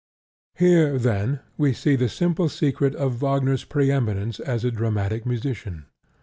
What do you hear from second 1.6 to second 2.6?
have the simple